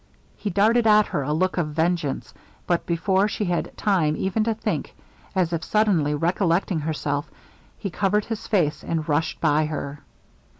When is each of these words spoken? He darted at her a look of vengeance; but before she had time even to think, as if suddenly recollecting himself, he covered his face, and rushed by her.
He 0.35 0.49
darted 0.49 0.87
at 0.87 1.05
her 1.05 1.21
a 1.21 1.31
look 1.31 1.59
of 1.59 1.67
vengeance; 1.75 2.33
but 2.65 2.87
before 2.87 3.27
she 3.27 3.45
had 3.45 3.71
time 3.77 4.15
even 4.17 4.43
to 4.45 4.55
think, 4.55 4.95
as 5.35 5.53
if 5.53 5.63
suddenly 5.63 6.15
recollecting 6.15 6.81
himself, 6.81 7.29
he 7.77 7.91
covered 7.91 8.25
his 8.25 8.47
face, 8.47 8.83
and 8.83 9.07
rushed 9.07 9.39
by 9.39 9.65
her. 9.65 9.99